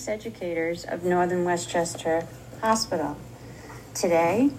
[0.00, 2.26] Nurse Educators of Northern Westchester
[2.62, 3.18] Hospital.
[3.92, 4.50] Today,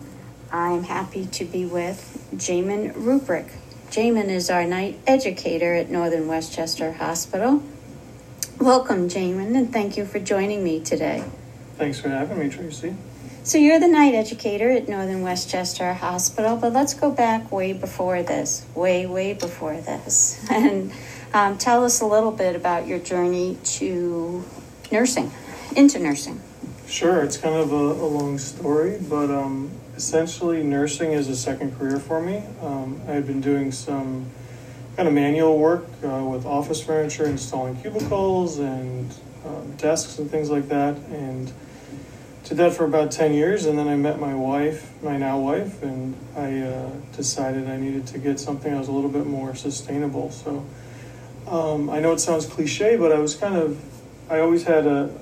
[0.52, 3.50] I'm happy to be with Jamin Ruprich.
[3.90, 7.64] Jamin is our night educator at Northern Westchester Hospital.
[8.60, 11.24] Welcome, Jamin, and thank you for joining me today.
[11.76, 12.96] Thanks for having me, Tracy.
[13.42, 18.22] So, you're the night educator at Northern Westchester Hospital, but let's go back way before
[18.22, 20.92] this, way, way before this, and
[21.34, 24.46] um, tell us a little bit about your journey to
[24.92, 25.32] nursing,
[25.76, 26.42] into nursing.
[26.88, 31.78] Sure, it's kind of a, a long story, but um, essentially, nursing is a second
[31.78, 32.44] career for me.
[32.62, 34.30] Um, I had been doing some
[34.98, 39.14] kind of manual work uh, with office furniture, installing cubicles and
[39.46, 41.52] um, desks and things like that, and
[42.44, 45.82] did that for about 10 years and then i met my wife my now wife
[45.84, 49.56] and i uh, decided i needed to get something that was a little bit more
[49.56, 50.66] sustainable so
[51.48, 53.80] um, i know it sounds cliche but i was kind of
[54.32, 55.14] i always had a,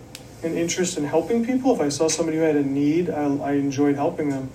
[0.43, 1.75] an interest in helping people.
[1.75, 4.49] If i saw somebody who had a need i, I enjoyed helping them.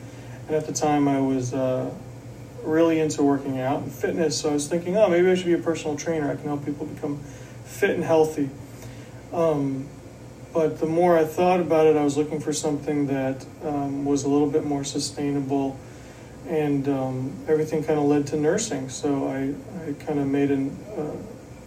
[0.47, 1.93] And at the time i was uh,
[2.63, 4.41] really into working out and fitness.
[4.41, 6.31] So i was thinking oh maybe i should be a personal trainer.
[6.31, 7.19] I can help people become
[7.65, 8.49] fit and healthy.
[9.33, 9.89] Um,
[10.55, 14.23] but the more I thought about it, I was looking for something that um, was
[14.23, 15.77] a little bit more sustainable,
[16.49, 18.89] and um, everything kind of led to nursing.
[18.89, 21.11] So I, I kind of made an, uh,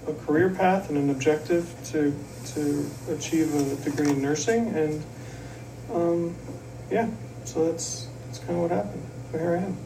[0.08, 2.14] a career path and an objective to
[2.54, 5.04] to achieve a degree in nursing, and
[5.94, 6.36] um,
[6.90, 7.10] yeah,
[7.46, 9.04] so that's that's kind of what happened.
[9.32, 9.78] So here I am.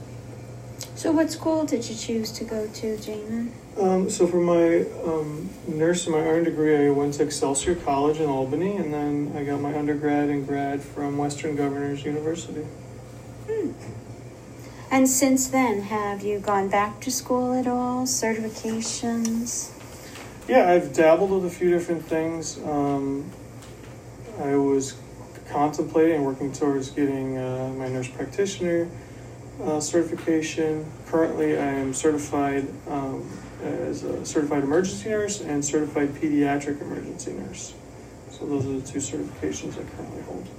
[0.96, 3.50] So, what school did you choose to go to, Jamin?
[3.80, 8.20] Um, so for my um, nurse and my RN degree, I went to Excelsior College
[8.20, 12.68] in Albany, and then I got my undergrad and grad from Western Governors University.
[13.50, 13.72] Hmm.
[14.92, 18.06] And since then, have you gone back to school at all?
[18.06, 19.72] Certifications?
[20.52, 22.58] Yeah, I've dabbled with a few different things.
[22.58, 23.32] Um,
[24.38, 24.98] I was
[25.48, 28.90] contemplating working towards getting uh, my nurse practitioner
[29.64, 30.92] uh, certification.
[31.06, 33.30] Currently, I am certified um,
[33.64, 37.74] as a certified emergency nurse and certified pediatric emergency nurse.
[38.32, 40.50] So those are the two certifications I currently hold.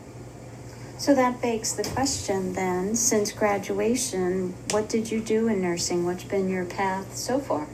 [0.97, 6.07] So that begs the question then, since graduation, what did you do in nursing?
[6.07, 7.67] What's been your path so far?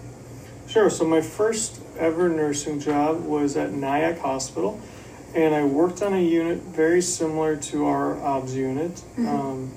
[0.66, 0.90] Sure.
[0.90, 4.81] So my first ever nursing job was at Nyack Hospital,
[5.34, 8.92] and I worked on a unit very similar to our OBS unit.
[8.92, 9.28] Mm-hmm.
[9.28, 9.72] Um,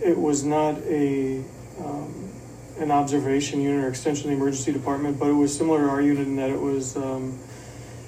[0.00, 1.44] it was not a
[1.78, 2.32] um,
[2.78, 6.02] an observation unit or extension of the emergency department, but it was similar to our
[6.02, 7.38] unit in that it was um,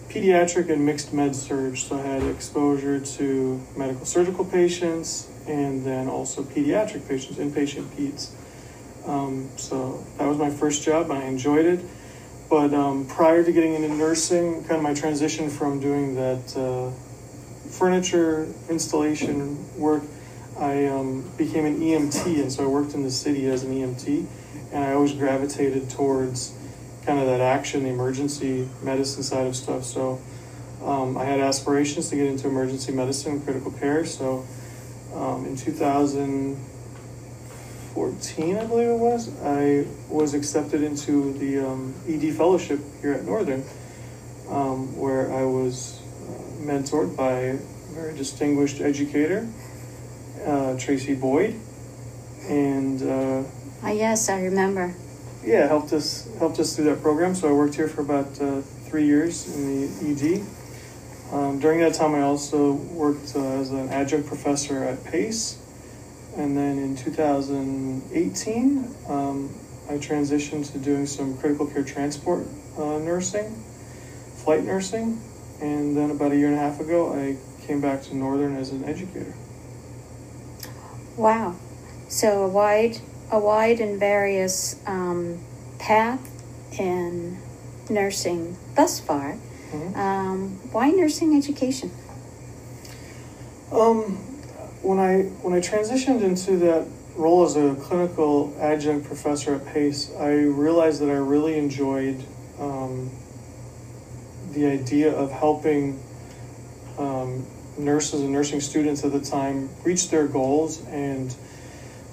[0.08, 1.76] pediatric and mixed med surg.
[1.76, 8.30] So I had exposure to medical surgical patients and then also pediatric patients, inpatient peds.
[9.08, 11.80] Um, so that was my first job and I enjoyed it.
[12.48, 16.90] But um, prior to getting into nursing, kind of my transition from doing that uh,
[17.70, 20.02] furniture installation work,
[20.58, 24.26] I um, became an EMT, and so I worked in the city as an EMT
[24.72, 26.52] and I always gravitated towards
[27.04, 29.84] kind of that action, the emergency medicine side of stuff.
[29.84, 30.20] So
[30.84, 34.04] um, I had aspirations to get into emergency medicine and critical care.
[34.04, 34.44] So
[35.14, 35.56] um, in
[37.96, 43.24] 2014, I believe it was, I was accepted into the um, ED fellowship here at
[43.24, 43.64] Northern,
[44.50, 47.56] um, where I was uh, mentored by a
[47.94, 49.48] very distinguished educator,
[50.44, 51.58] uh, Tracy Boyd,
[52.48, 53.44] and uh,
[53.82, 54.94] uh, yes, I remember.
[55.42, 57.34] Yeah, helped us helped us through that program.
[57.34, 60.46] So I worked here for about uh, three years in the ED.
[61.32, 65.58] Um, during that time, I also worked uh, as an adjunct professor at PACE,
[66.36, 69.54] and then in 2018, um,
[69.88, 72.46] I transitioned to doing some critical care transport
[72.78, 73.62] uh, nursing,
[74.36, 75.20] flight nursing,
[75.60, 77.36] and then about a year and a half ago, I
[77.66, 79.34] came back to Northern as an educator.
[81.16, 81.56] Wow,
[82.08, 82.98] so a wide
[83.30, 85.40] a wide and various um,
[85.78, 86.20] path
[86.78, 87.38] in
[87.88, 89.36] nursing thus far.
[89.70, 89.98] Mm-hmm.
[89.98, 91.90] Um, why nursing education?
[93.72, 94.35] Um,
[94.86, 96.86] when I when I transitioned into that
[97.16, 102.22] role as a clinical adjunct professor at Pace, I realized that I really enjoyed
[102.60, 103.10] um,
[104.52, 106.00] the idea of helping
[106.98, 107.44] um,
[107.76, 111.34] nurses and nursing students at the time reach their goals and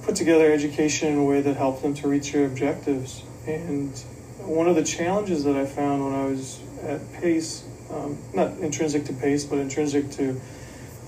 [0.01, 3.21] put together education in a way that helped them to reach their objectives.
[3.45, 3.95] And
[4.39, 9.05] one of the challenges that I found when I was at PACE, um, not intrinsic
[9.05, 10.41] to PACE, but intrinsic to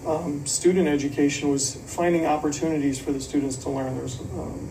[0.05, 3.97] um, student education, was finding opportunities for the students to learn.
[3.97, 4.69] There's um,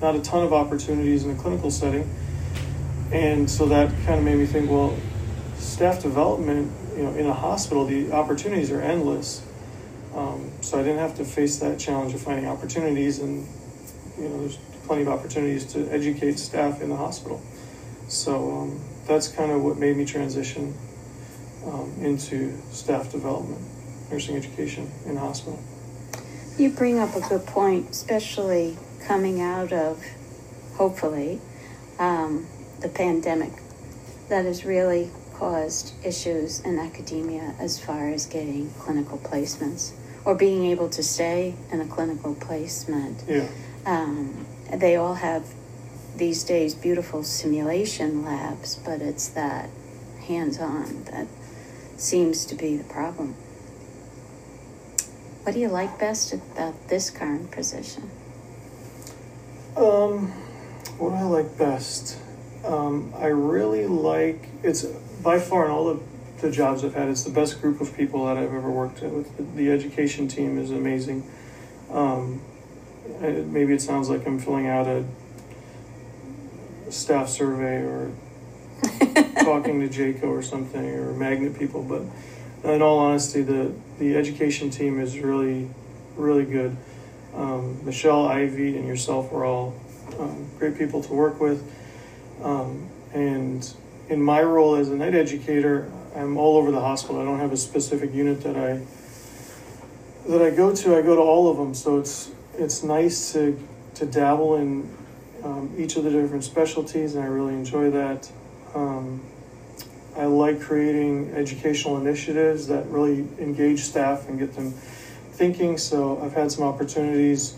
[0.00, 2.08] not a ton of opportunities in a clinical setting.
[3.12, 4.96] And so that kind of made me think, well,
[5.56, 9.44] staff development, you know, in a hospital, the opportunities are endless.
[10.14, 13.46] Um, so I didn't have to face that challenge of finding opportunities, and
[14.18, 14.56] you know, there's
[14.86, 17.40] plenty of opportunities to educate staff in the hospital.
[18.08, 20.74] So um, that's kind of what made me transition
[21.64, 23.60] um, into staff development,
[24.10, 25.62] nursing education in hospital.
[26.58, 28.76] You bring up a good point, especially
[29.06, 30.04] coming out of,
[30.74, 31.40] hopefully,
[31.98, 32.46] um,
[32.80, 33.52] the pandemic
[34.28, 39.92] that has really caused issues in academia as far as getting clinical placements
[40.24, 43.24] or being able to stay in a clinical placement.
[43.26, 43.48] Yeah.
[43.86, 45.46] Um, they all have
[46.16, 49.70] these days beautiful simulation labs, but it's that
[50.26, 51.26] hands on that
[51.96, 53.34] seems to be the problem.
[55.50, 58.08] What do you like best about this current position?
[59.76, 60.28] Um,
[60.96, 62.16] what do I like best?
[62.64, 66.00] Um, I really like it's by far in all the,
[66.40, 69.36] the jobs I've had, it's the best group of people that I've ever worked with.
[69.36, 71.28] The, the education team is amazing.
[71.90, 72.42] Um,
[73.20, 75.04] it, maybe it sounds like I'm filling out a
[76.92, 78.12] staff survey or
[79.42, 82.02] talking to JCAHO or something or magnet people, but
[82.64, 85.70] in all honesty, the, the education team is really,
[86.16, 86.76] really good.
[87.34, 89.74] Um, Michelle, Ivy, and yourself were all
[90.18, 91.62] um, great people to work with.
[92.42, 93.68] Um, and
[94.08, 97.20] in my role as a night educator, I'm all over the hospital.
[97.20, 98.80] I don't have a specific unit that I
[100.28, 100.96] that I go to.
[100.96, 103.58] I go to all of them, so it's it's nice to
[103.94, 104.96] to dabble in
[105.42, 108.30] um, each of the different specialties, and I really enjoy that.
[110.16, 115.78] I like creating educational initiatives that really engage staff and get them thinking.
[115.78, 117.56] So I've had some opportunities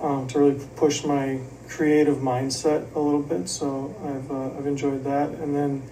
[0.00, 3.48] um, to really push my creative mindset a little bit.
[3.48, 5.82] So I've uh, I've enjoyed that, and then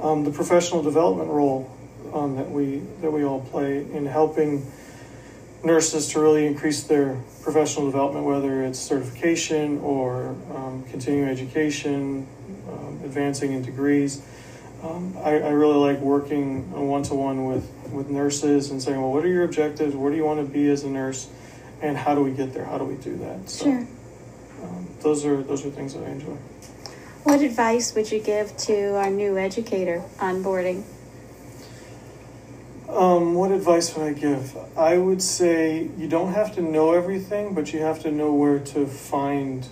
[0.00, 1.70] um, the professional development role
[2.12, 4.70] um, that we that we all play in helping
[5.64, 12.26] nurses to really increase their professional development, whether it's certification or um, continuing education,
[12.68, 14.22] um, advancing in degrees.
[14.82, 19.12] Um, I, I, really like working one to one with with nurses and saying, well,
[19.12, 19.94] what are your objectives?
[19.94, 21.28] Where do you want to be as a nurse?
[21.80, 22.64] And how do we get there?
[22.64, 23.48] How do we do that?
[23.48, 23.86] So, sure.
[24.62, 26.36] Um, those are those are things that I enjoy.
[27.22, 30.82] What advice would you give to our new educator onboarding?
[32.88, 34.56] Um, what advice would I give?
[34.76, 38.58] I would say you don't have to know everything, but you have to know where
[38.58, 39.66] to find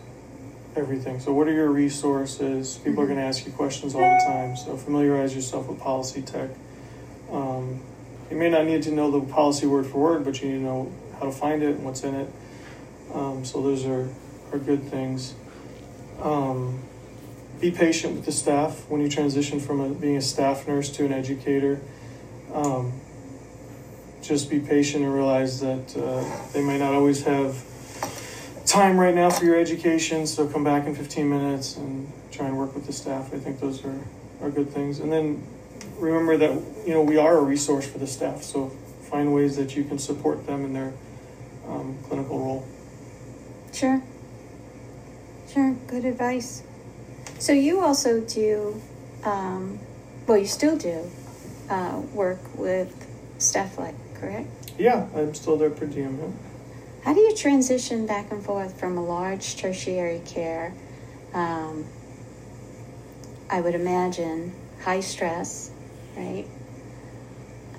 [0.76, 1.20] everything.
[1.20, 2.76] So, what are your resources?
[2.78, 3.00] People mm-hmm.
[3.00, 4.56] are going to ask you questions all the time.
[4.56, 6.50] So, familiarize yourself with policy tech.
[7.30, 7.82] Um,
[8.30, 10.64] you may not need to know the policy word for word, but you need to
[10.64, 12.32] know how to find it and what's in it.
[13.12, 14.08] Um, so, those are,
[14.52, 15.34] are good things.
[16.20, 16.82] Um,
[17.60, 21.04] be patient with the staff when you transition from a, being a staff nurse to
[21.04, 21.80] an educator.
[22.52, 23.00] Um,
[24.22, 27.62] just be patient and realize that uh, they might not always have
[28.70, 32.56] time right now for your education, so come back in 15 minutes and try and
[32.56, 33.34] work with the staff.
[33.34, 34.00] I think those are,
[34.40, 35.00] are good things.
[35.00, 35.44] And then
[35.98, 36.50] remember that
[36.86, 38.68] you know we are a resource for the staff, so
[39.10, 40.92] find ways that you can support them in their
[41.66, 42.68] um, clinical role.
[43.72, 44.00] Sure.
[45.52, 46.62] Sure, good advice.
[47.40, 48.80] So you also do,
[49.24, 49.80] um,
[50.28, 51.10] well, you still do
[51.68, 52.94] uh, work with
[53.38, 54.48] staff like correct?
[54.78, 56.18] Yeah, I'm still there per diem.
[56.20, 56.49] Yeah.
[57.04, 60.74] How do you transition back and forth from a large tertiary care?
[61.32, 61.86] Um,
[63.48, 64.52] I would imagine
[64.82, 65.70] high stress,
[66.16, 66.46] right?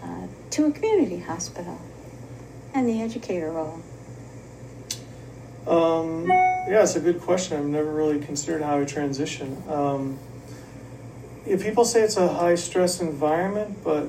[0.04, 1.80] Uh, to a community hospital
[2.74, 3.82] and the educator role.
[5.68, 7.58] Um, yeah, it's a good question.
[7.58, 9.62] I've never really considered how I transition.
[9.70, 10.18] Um,
[11.46, 14.08] people say it's a high stress environment, but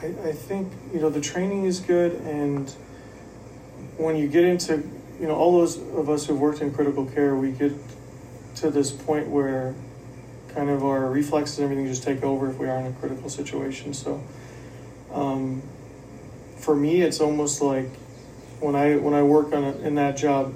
[0.00, 2.74] I, I think you know the training is good, and
[3.96, 4.82] when you get into
[5.20, 7.72] you know all those of us who've worked in critical care, we get
[8.56, 9.74] to this point where
[10.48, 13.30] kind of our reflexes and everything just take over if we are in a critical
[13.30, 13.94] situation.
[13.94, 14.22] So
[15.12, 15.62] um,
[16.56, 17.88] for me, it's almost like
[18.60, 20.54] when I when I work on a, in that job,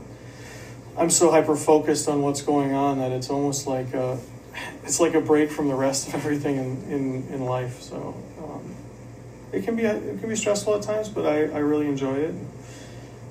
[0.99, 4.19] I'm so hyper focused on what's going on that it's almost like a,
[4.85, 7.81] it's like a break from the rest of everything in in, in life.
[7.81, 8.15] So
[9.53, 12.35] it can be it can be stressful at times, but I, I really enjoy it.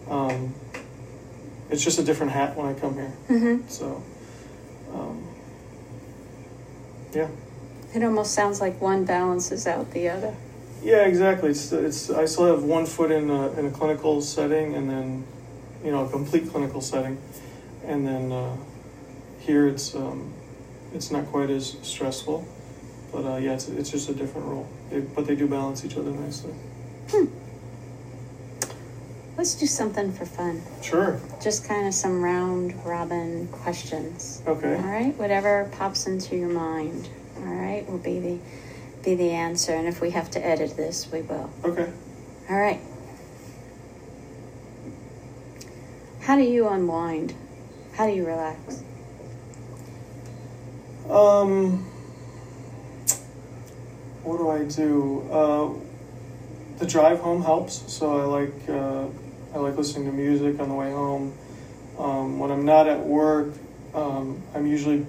[0.09, 0.53] Um,
[1.69, 3.13] it's just a different hat when I come here.
[3.29, 3.67] Mm-hmm.
[3.67, 4.03] So,
[4.93, 5.27] um,
[7.13, 7.27] yeah.
[7.93, 10.35] It almost sounds like one balances out the other.
[10.83, 11.49] Yeah, exactly.
[11.49, 15.25] It's, it's I still have one foot in a, in a clinical setting, and then
[15.83, 17.17] you know a complete clinical setting,
[17.85, 18.55] and then uh,
[19.39, 20.33] here it's um,
[20.93, 22.47] it's not quite as stressful.
[23.11, 24.67] But uh, yeah, it's, it's just a different role.
[24.89, 26.53] They, but they do balance each other nicely.
[27.09, 27.25] Hmm.
[29.45, 30.63] Let's do something for fun.
[30.81, 31.21] Sure.
[31.39, 34.41] Just kind of some round robin questions.
[34.47, 34.75] Okay.
[34.75, 35.15] All right.
[35.19, 37.07] Whatever pops into your mind.
[37.37, 37.87] All right.
[37.87, 38.39] Will be the
[39.03, 41.51] be the answer, and if we have to edit this, we will.
[41.63, 41.87] Okay.
[42.49, 42.81] All right.
[46.21, 47.35] How do you unwind?
[47.93, 48.81] How do you relax?
[51.07, 51.83] Um,
[54.23, 55.29] what do I do?
[55.31, 57.93] Uh, the drive home helps.
[57.93, 59.05] So I like uh,
[59.55, 61.33] I like listening to music on the way home.
[61.97, 63.53] Um, when I'm not at work,
[63.93, 65.05] um, I'm usually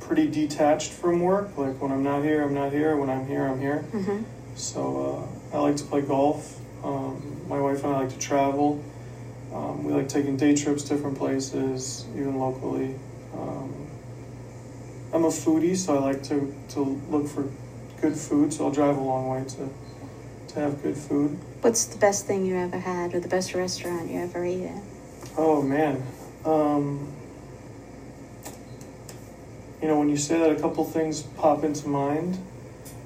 [0.00, 1.56] pretty detached from work.
[1.56, 2.96] Like when I'm not here, I'm not here.
[2.96, 3.84] When I'm here, I'm here.
[3.92, 4.24] Mm-hmm.
[4.56, 6.58] So uh, I like to play golf.
[6.82, 8.82] Um, my wife and I like to travel.
[9.54, 12.96] Um, we like taking day trips to different places, even locally.
[13.32, 13.86] Um,
[15.12, 16.80] I'm a foodie, so I like to, to
[17.10, 17.48] look for
[18.00, 18.52] good food.
[18.52, 19.70] So I'll drive a long way to
[20.60, 21.38] have good food.
[21.60, 24.82] What's the best thing you ever had, or the best restaurant you ever ate in?
[25.36, 26.02] Oh man,
[26.44, 27.12] um,
[29.80, 32.38] you know when you say that, a couple things pop into mind.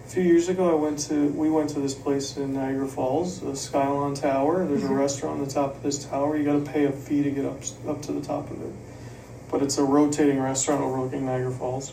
[0.06, 3.40] A few years ago, I went to we went to this place in Niagara Falls,
[3.40, 4.64] the Skylon Tower.
[4.66, 4.90] There's Mhm.
[4.90, 6.36] a restaurant on the top of this tower.
[6.36, 8.72] You got to pay a fee to get up up to the top of it,
[9.50, 11.92] but it's a rotating restaurant overlooking Niagara Falls.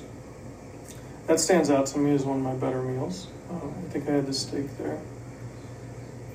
[1.28, 3.28] That stands out to me as one of my better meals.
[3.50, 5.00] Um, I think I had the steak there,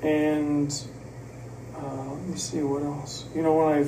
[0.05, 0.71] and
[1.75, 3.25] uh, let me see what else.
[3.33, 3.83] You know, when I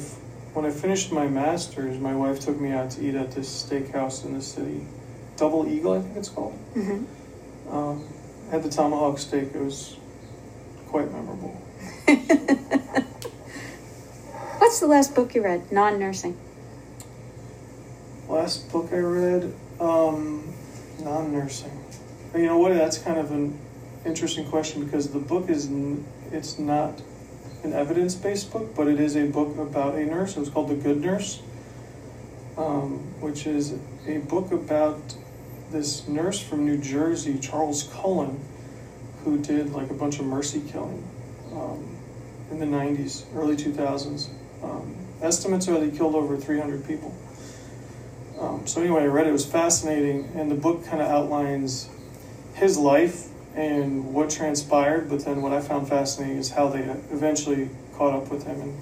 [0.53, 4.25] when I finished my masters, my wife took me out to eat at this steakhouse
[4.25, 4.88] in the city,
[5.36, 6.57] Double Eagle, I think it's called.
[6.74, 7.75] Mm-hmm.
[7.75, 8.03] Um,
[8.50, 9.53] had the tomahawk steak.
[9.53, 9.97] It was
[10.88, 11.50] quite memorable.
[14.57, 16.36] What's the last book you read, non-nursing?
[18.27, 20.51] Last book I read, um,
[21.00, 21.83] non-nursing.
[22.33, 22.74] You know what?
[22.74, 23.59] That's kind of an
[24.06, 25.70] interesting question because the book is
[26.32, 27.01] it's not
[27.63, 30.38] an evidence-based book, but it is a book about a nurse.
[30.38, 31.42] It was called The Good Nurse,
[32.58, 33.74] um, which is
[34.06, 35.16] a book about
[35.72, 38.39] this nurse from New Jersey, Charles Cullen,
[39.24, 41.06] who did like a bunch of mercy killing
[41.51, 41.98] um,
[42.51, 44.30] in the 90s, early 2000s.
[44.63, 47.13] Um, estimates are that he killed over 300 people.
[48.39, 49.30] Um, so anyway, I read it.
[49.30, 51.89] It was fascinating, and the book kind of outlines
[52.54, 55.10] his life and what transpired.
[55.10, 58.80] But then what I found fascinating is how they eventually caught up with him and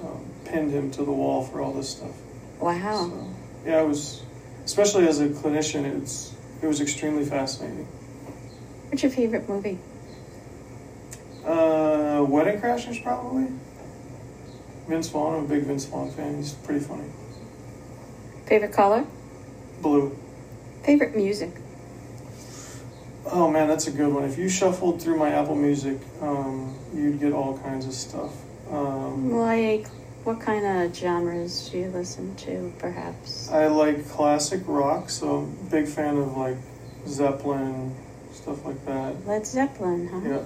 [0.00, 2.16] um, pinned him to the wall for all this stuff.
[2.58, 3.08] Wow.
[3.08, 3.34] So,
[3.66, 4.22] yeah, it was,
[4.64, 7.86] especially as a clinician, it's it was extremely fascinating.
[8.88, 9.78] What's your favorite movie?
[11.44, 13.48] Uh, Wedding Crashers, probably.
[14.88, 15.36] Vince Vaughn.
[15.36, 16.36] I'm a big Vince Vaughn fan.
[16.36, 17.08] He's pretty funny.
[18.46, 19.06] Favorite color?
[19.80, 20.18] Blue.
[20.82, 21.52] Favorite music?
[23.26, 24.24] Oh man, that's a good one.
[24.24, 28.32] If you shuffled through my Apple Music, um, you'd get all kinds of stuff.
[28.70, 29.88] Um, Like,
[30.24, 33.50] what kind of genres do you listen to, perhaps?
[33.50, 36.56] I like classic rock, so I'm a big fan of like
[37.06, 37.94] Zeppelin,
[38.32, 39.26] stuff like that.
[39.26, 40.20] Led Zeppelin, huh?
[40.28, 40.42] Yeah.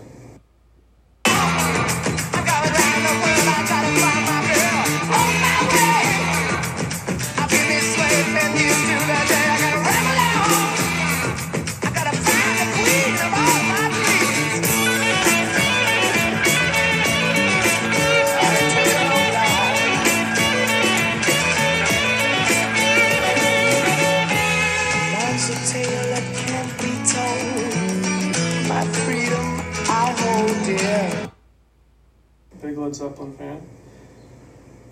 [33.15, 33.63] Zeppelin fan.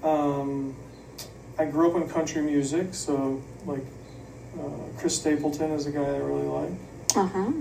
[0.03, 0.77] Um,
[1.59, 3.85] I grew up in country music, so like
[4.59, 6.73] uh, Chris Stapleton is a guy I really like.
[7.17, 7.53] Uh huh.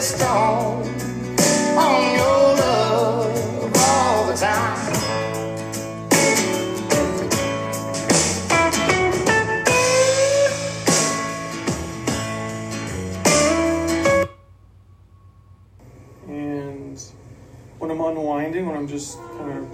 [0.00, 0.87] Strawberry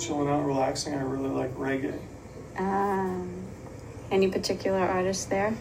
[0.06, 1.98] chilling out, relaxing, I really like reggae.
[2.56, 3.44] Um,
[4.10, 5.54] any particular artist there?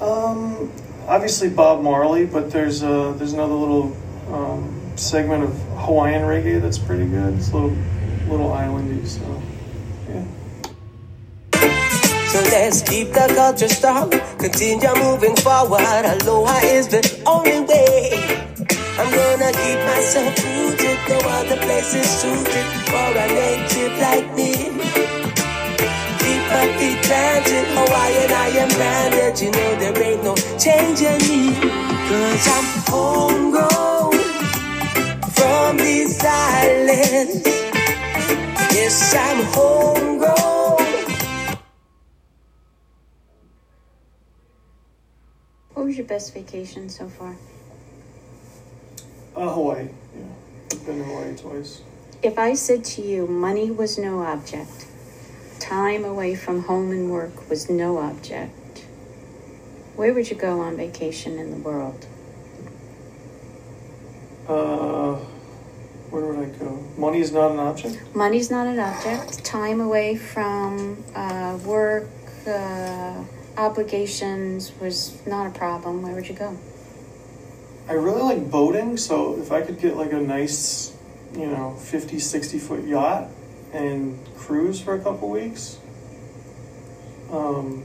[0.00, 0.72] Um,
[1.06, 3.96] obviously Bob Marley, but there's a there's another little
[4.32, 7.34] um, segment of Hawaiian reggae that's pretty good.
[7.34, 7.76] It's a little
[8.28, 9.42] little islandy, so
[10.08, 10.24] yeah.
[12.28, 16.04] So Let's keep the culture strong, continue moving forward.
[16.04, 18.37] Aloha is the only way.
[19.00, 24.52] I'm gonna keep myself rooted, no other place is suited for a native like me.
[26.18, 29.40] Keep my feet planted, Hawaiian I am branded.
[29.40, 31.54] You know there ain't no change in me,
[32.08, 34.18] cause I'm homegrown
[35.30, 37.46] from these islands.
[38.74, 40.82] Yes, I'm homegrown.
[45.74, 47.36] What was your best vacation so far?
[49.38, 49.88] Uh, Hawaii.
[50.16, 50.24] Yeah,
[50.72, 51.82] I've been to Hawaii twice.
[52.24, 54.86] If I said to you, money was no object,
[55.60, 58.84] time away from home and work was no object,
[59.94, 62.04] where would you go on vacation in the world?
[64.48, 65.14] Uh,
[66.10, 66.82] where would I go?
[66.96, 68.12] Money is not an object.
[68.16, 69.44] Money's not an object.
[69.44, 72.08] Time away from uh, work,
[72.44, 73.22] uh,
[73.56, 76.02] obligations was not a problem.
[76.02, 76.58] Where would you go?
[77.88, 80.94] I really like boating, so if I could get like a nice,
[81.34, 83.28] you know, 50, 60 foot yacht
[83.72, 85.78] and cruise for a couple weeks.
[87.30, 87.82] Um,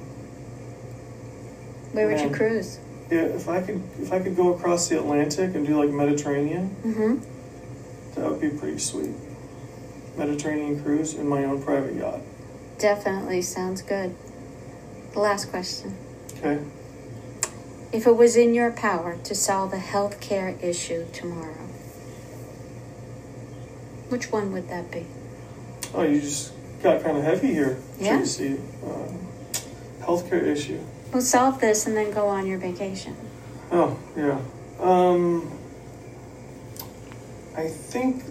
[1.94, 2.80] Where would you cruise?
[3.12, 6.76] yeah, if I could, if I could go across the Atlantic and do like Mediterranean,
[6.86, 8.16] Mm-hmm.
[8.22, 9.16] that would be pretty sweet.
[10.18, 12.22] Mediterranean cruise in my own private yacht.
[12.78, 14.16] Definitely sounds good.
[15.14, 15.96] The last question.
[16.38, 16.64] Okay.
[17.94, 21.68] If it was in your power to solve a healthcare issue tomorrow,
[24.10, 25.06] which one would that be?
[25.94, 28.18] Oh, you just got kind of heavy here, Yeah.
[28.18, 28.60] Tracy.
[28.84, 29.20] Um,
[30.02, 30.80] healthcare issue.
[31.14, 33.16] We'll solve this and then go on your vacation.
[33.72, 34.42] Oh, yeah.
[34.80, 35.52] Um,
[37.56, 38.24] I think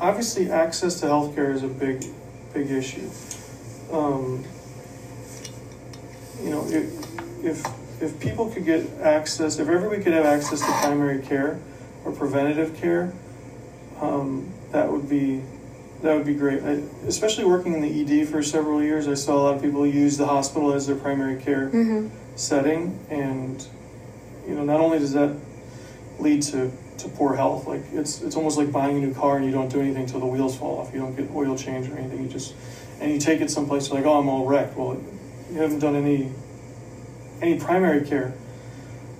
[0.00, 2.04] obviously access to healthcare is a big,
[2.52, 3.10] big issue.
[3.92, 4.44] Um,
[6.40, 10.66] you know, if, if if people could get access, if everybody could have access to
[10.80, 11.60] primary care
[12.04, 13.12] or preventative care,
[14.00, 15.42] um, that would be
[16.02, 16.62] that would be great.
[16.62, 19.86] I, especially working in the ED for several years, I saw a lot of people
[19.86, 22.08] use the hospital as their primary care Mm-hmm.
[22.36, 23.66] setting and
[24.46, 25.34] you know not only does that
[26.18, 29.46] lead to, to poor health like it's it's almost like buying a new car and
[29.46, 31.96] you don't do anything until the wheels fall off you don't get oil change or
[31.96, 32.54] anything you just
[33.00, 35.00] and you take it someplace you're like oh i'm all wrecked well
[35.50, 36.30] you haven't done any
[37.44, 38.32] any primary care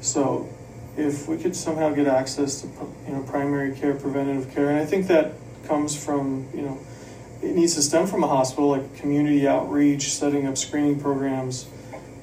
[0.01, 0.49] so
[0.97, 2.69] if we could somehow get access to
[3.07, 5.33] you know primary care preventative care and i think that
[5.67, 6.79] comes from you know
[7.43, 11.67] it needs to stem from a hospital like community outreach setting up screening programs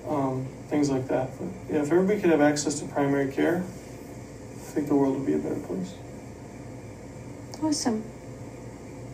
[0.07, 1.29] um, things like that.
[1.37, 5.25] But yeah, if everybody could have access to primary care, I think the world would
[5.25, 5.93] be a better place.
[7.61, 8.01] Awesome.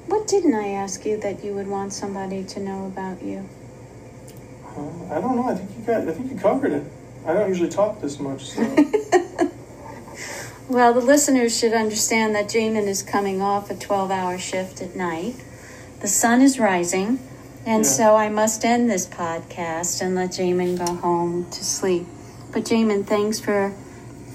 [0.07, 3.49] What didn't I ask you that you would want somebody to know about you?
[4.77, 5.49] Um, I don't know.
[5.49, 6.07] I think you got.
[6.07, 6.83] I think you covered it.
[7.25, 8.45] I don't usually talk this much.
[8.45, 8.61] So
[10.69, 14.95] Well, the listeners should understand that Jamin is coming off a 12 hour shift at
[14.97, 15.35] night.
[16.01, 17.19] The sun is rising,
[17.65, 17.89] and Yeah.
[17.89, 22.05] so I must end this podcast and let Jamin go home to sleep.
[22.51, 23.73] But Jamin, thanks for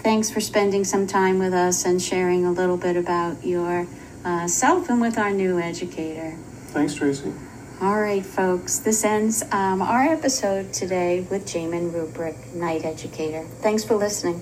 [0.02, 3.86] thanks for spending some time with us and sharing a little bit about your
[4.24, 6.34] uh, self and with our new educator.
[6.68, 7.32] thanks, Tracy.
[7.82, 13.44] All right, folks, this ends um, our episode today with Jamin Ruprich, night educator.
[13.60, 14.40] Thanks for listening.